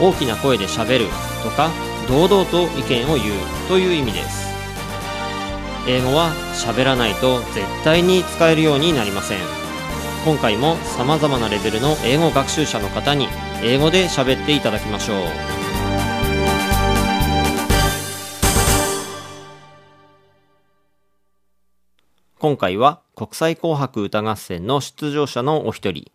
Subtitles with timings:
[0.00, 1.06] 大きな声でしゃべる
[1.42, 1.70] とか
[2.08, 4.48] 堂々と意見を言うという意味です。
[5.86, 9.38] 英語は喋らないと絶対に使えるようになりません。
[10.24, 13.28] 今回も様々なレベルの英語学習者の方に
[13.62, 15.16] 英語で喋っていただきましょう。
[22.38, 26.10] 今回は国際紅白歌合戦の出場者のお一人、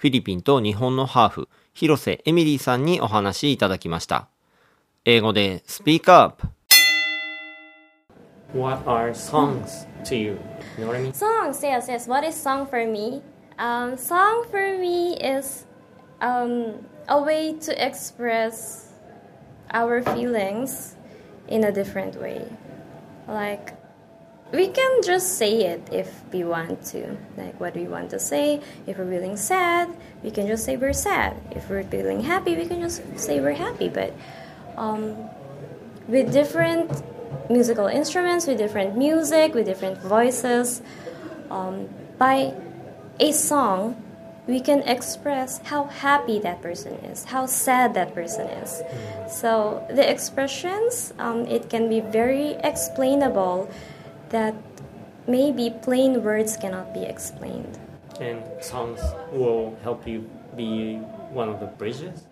[0.00, 4.28] フィリピンと日本のハーフ、広瀬エミリーさんにお話いただきました。
[5.04, 6.42] 英語で Speak Up
[8.54, 10.38] What are songs to you?
[10.78, 11.12] You know what I mean?
[11.12, 12.08] Songs, yes, yes.
[12.08, 13.20] What is song for me?
[13.58, 15.66] Um, song for me is
[16.22, 18.94] um, a way to express
[19.74, 20.96] our feelings
[21.46, 22.48] in a different way.
[23.28, 23.74] Like
[24.52, 28.60] we can just say it if we want to like what we want to say.
[28.86, 29.88] If we're feeling sad
[30.22, 31.36] we can just say we're sad.
[31.52, 33.88] If we're feeling happy we can just say we're happy.
[33.88, 34.12] But
[34.76, 35.16] um,
[36.08, 36.90] with different
[37.48, 40.82] musical instruments with different music with different voices
[41.50, 42.52] um, by
[43.18, 44.00] a song
[44.46, 48.82] we can express how happy that person is how sad that person is.
[49.28, 53.70] So the expressions um, it can be very explainable
[54.30, 54.54] that
[55.28, 57.78] maybe plain words cannot be explained.
[58.20, 59.00] And songs
[59.32, 60.96] will help you be
[61.32, 62.26] one of the bridges?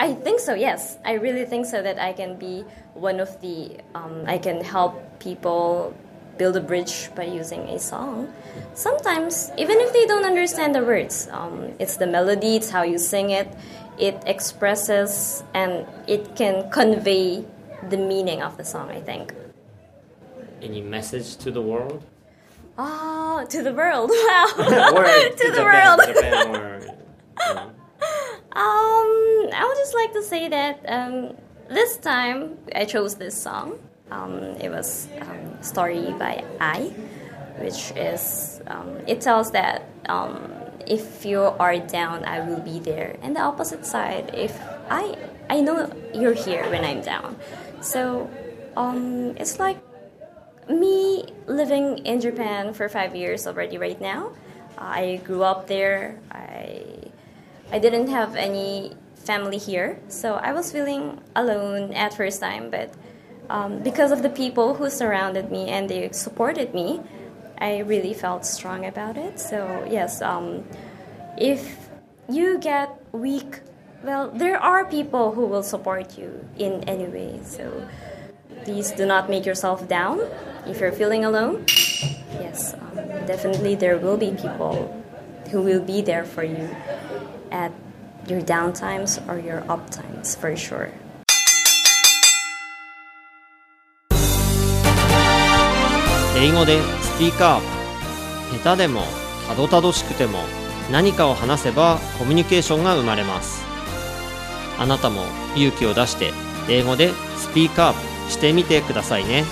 [0.00, 0.96] I think so, yes.
[1.04, 2.64] I really think so that I can be
[2.94, 5.94] one of the, um, I can help people
[6.38, 8.32] build a bridge by using a song.
[8.74, 12.96] Sometimes, even if they don't understand the words, um, it's the melody, it's how you
[12.96, 13.48] sing it,
[13.98, 17.44] it expresses and it can convey
[17.90, 19.34] the meaning of the song, I think
[20.62, 22.04] any message to the world?
[22.76, 24.10] Ah, oh, to the world!
[24.28, 26.00] Wow, to, to, the Japan, world.
[26.06, 27.70] Japan or, you know.
[28.58, 31.36] Um, I would just like to say that um,
[31.68, 33.78] this time I chose this song.
[34.10, 36.90] Um, it was um, story by I,
[37.58, 40.50] which is um, it tells that um,
[40.86, 44.58] if you are down, I will be there, and the opposite side, if
[44.90, 45.14] I
[45.48, 47.36] I know you're here when I'm down,
[47.80, 48.28] so
[48.76, 49.78] um, it's like
[50.68, 54.32] me living in Japan for five years already right now.
[54.76, 56.18] I grew up there.
[56.30, 56.84] I
[57.70, 62.70] I didn't have any family here, so I was feeling alone at first time.
[62.70, 62.94] But
[63.50, 67.00] um, because of the people who surrounded me and they supported me,
[67.58, 69.40] I really felt strong about it.
[69.40, 70.64] So yes, um,
[71.36, 71.88] if
[72.28, 73.60] you get weak,
[74.02, 77.40] well, there are people who will support you in any way.
[77.44, 77.86] So
[78.64, 80.20] please do not make yourself down.
[80.66, 81.64] If you're feeling alone,
[82.40, 84.94] yes, um, definitely there will be people
[85.50, 86.68] who will be there for you
[87.50, 87.72] at
[88.26, 90.90] your down times or your up times for sure.
[96.40, 99.02] 英語でスピーカー下手でも
[99.48, 100.38] たどたどしくても
[100.92, 103.64] 何かを話せばコミュニケーションが生まれます
[104.78, 105.22] あなたも
[105.56, 106.32] 勇気を出して
[106.68, 109.44] 英語でスピーカーしてみてくださいね。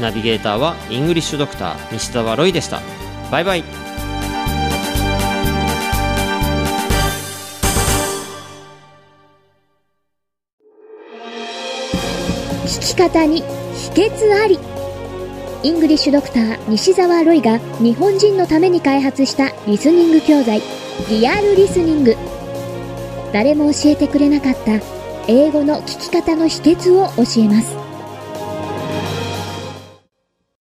[0.00, 2.80] ナビゲーターはイングリッシュドクター西澤ロイでした。
[3.30, 3.64] バイバイ。
[12.66, 13.42] 聞き方に
[13.74, 14.58] 秘訣あり。
[15.62, 20.60] イングリッシュドクター西澤ロイが日本人のために開発したリスニング教材
[21.08, 22.14] リアルリスニング。
[23.32, 24.78] 誰も教えてくれなかった
[25.28, 27.85] 英語の聞き方の秘訣を教えます。